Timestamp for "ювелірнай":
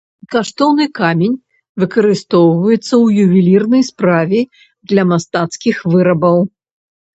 3.27-3.83